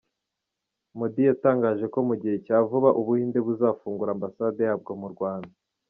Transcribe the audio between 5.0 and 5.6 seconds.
mu Rwanda.